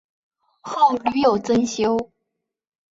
[0.61, 2.09] 后屡有增修。